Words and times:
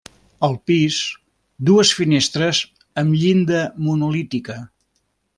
Al 0.45 0.53
pis, 0.69 0.95
dues 1.67 1.91
finestres 1.99 2.61
amb 3.01 3.17
llinda 3.25 3.61
monolítica. 3.89 4.57